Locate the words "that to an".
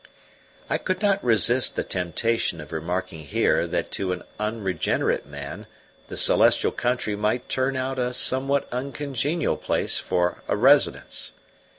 3.67-4.23